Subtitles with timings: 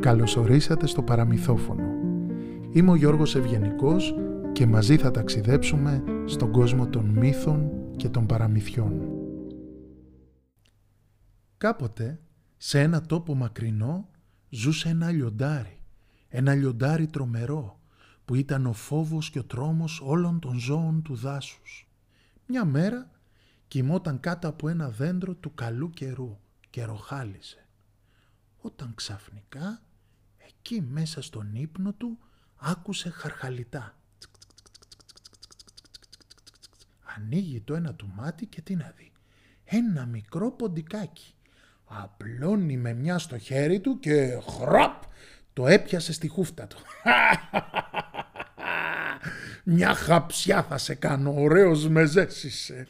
[0.00, 1.84] Καλωσορίσατε στο παραμυθόφωνο.
[2.72, 4.14] Είμαι ο Γιώργος Ευγενικός
[4.52, 9.08] και μαζί θα ταξιδέψουμε στον κόσμο των μύθων και των παραμυθιών.
[11.56, 12.20] Κάποτε,
[12.56, 14.08] σε ένα τόπο μακρινό,
[14.48, 15.78] ζούσε ένα λιοντάρι.
[16.28, 17.80] Ένα λιοντάρι τρομερό,
[18.24, 21.88] που ήταν ο φόβος και ο τρόμος όλων των ζώων του δάσους.
[22.46, 23.10] Μια μέρα
[23.68, 26.38] κοιμόταν κάτω από ένα δέντρο του καλού καιρού
[26.72, 27.66] και ροχάλισε.
[28.60, 29.82] Όταν ξαφνικά
[30.38, 32.18] εκεί μέσα στον ύπνο του
[32.56, 33.96] άκουσε χαρχαλιτά.
[37.16, 39.12] Ανοίγει το ένα του μάτι και τι να δει.
[39.64, 41.34] Ένα μικρό ποντικάκι.
[41.84, 45.02] Απλώνει με μια στο χέρι του και χραπ
[45.52, 46.78] το έπιασε στη χούφτα του.
[49.64, 52.88] Μια χαψιά θα σε κάνω, ωραίος μεζές είσαι.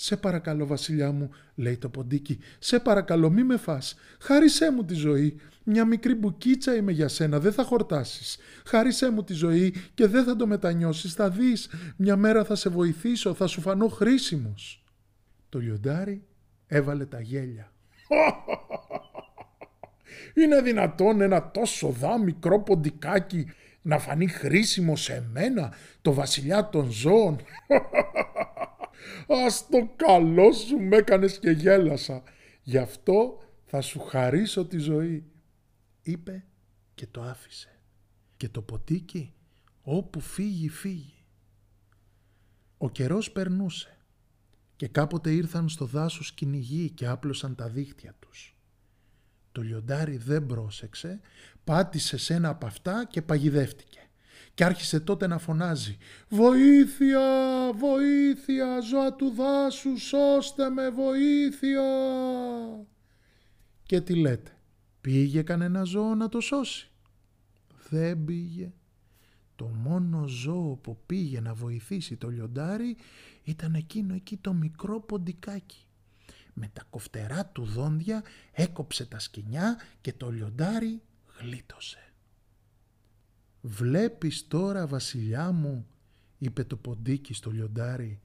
[0.00, 4.94] «Σε παρακαλώ βασιλιά μου», λέει το ποντίκι, «σε παρακαλώ μη με φας, χάρισέ μου τη
[4.94, 8.38] ζωή, μια μικρή μπουκίτσα είμαι για σένα, δεν θα χορτάσεις.
[8.66, 12.68] Χάρισέ μου τη ζωή και δεν θα το μετανιώσεις, θα δεις, μια μέρα θα σε
[12.68, 14.84] βοηθήσω, θα σου φανώ χρήσιμος».
[15.48, 16.24] Το λιοντάρι
[16.66, 17.72] έβαλε τα γέλια.
[20.42, 23.50] Είναι δυνατόν ένα τόσο δά μικρό ποντικάκι
[23.82, 27.36] να φανεί χρήσιμο σε μένα, το βασιλιά των ζώων;
[29.46, 32.22] Ας το καλό σου με έκανες και γέλασα.
[32.62, 35.24] Γι' αυτό θα σου χαρίσω τη ζωή.
[36.02, 36.44] Είπε
[36.94, 37.80] και το άφησε.
[38.36, 39.32] Και το ποτίκι
[39.82, 41.24] όπου φύγει φύγει.
[42.78, 43.96] Ο καιρός περνούσε
[44.76, 48.56] και κάποτε ήρθαν στο δάσος κυνηγοί και άπλωσαν τα δίχτυα τους.
[49.52, 51.20] Το λιοντάρι δεν πρόσεξε,
[51.64, 54.07] πάτησε σε ένα από αυτά και παγιδεύτηκε
[54.58, 55.96] και άρχισε τότε να φωνάζει
[56.28, 57.20] «Βοήθεια!
[57.74, 58.80] Βοήθεια!
[58.80, 59.96] Ζώα του δάσου!
[59.96, 60.90] Σώστε με!
[60.90, 61.82] Βοήθεια!»
[63.82, 64.56] Και τι λέτε,
[65.00, 66.90] πήγε κανένα ζώο να το σώσει.
[67.88, 68.72] Δεν πήγε.
[69.56, 72.96] Το μόνο ζώο που πήγε να βοηθήσει το λιοντάρι
[73.42, 75.86] ήταν εκείνο εκεί το μικρό ποντικάκι.
[76.52, 81.02] Με τα κοφτερά του δόντια έκοψε τα σκοινιά και το λιοντάρι
[81.40, 82.07] γλίτωσε.
[83.60, 85.86] «Βλέπεις τώρα βασιλιά μου»,
[86.38, 88.20] είπε το ποντίκι στο λιοντάρι,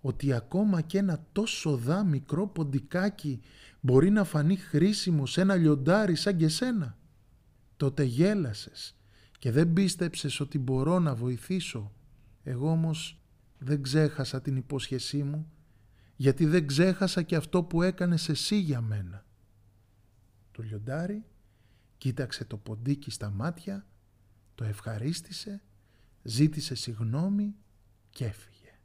[0.00, 3.40] «ότι ακόμα και ένα τόσο δά μικρό ποντικάκι
[3.80, 6.98] μπορεί να φανεί χρήσιμο σε ένα λιοντάρι σαν και σένα.
[7.76, 8.96] Τότε γέλασες
[9.38, 11.92] και δεν πίστεψες ότι μπορώ να βοηθήσω.
[12.42, 13.20] Εγώ όμως
[13.58, 15.52] δεν ξέχασα την υπόσχεσή μου,
[16.16, 19.24] γιατί δεν ξέχασα και αυτό που έκανες εσύ για μένα».
[20.52, 21.24] Το λιοντάρι
[21.98, 23.86] κοίταξε το ποντίκι στα μάτια
[24.60, 25.62] το ευχαρίστησε,
[26.22, 27.56] ζήτησε συγνώμη
[28.10, 28.78] και έφυγε.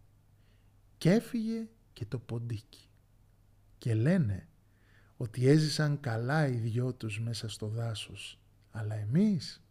[0.98, 2.90] Και έφυγε και το ποντίκι.
[3.78, 4.48] Και λένε
[5.18, 8.40] ότι έζησαν καλά οι δυο τους μέσα στο δάσος,
[8.72, 9.64] αλλά εμείς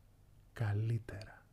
[0.52, 1.43] καλύτερα.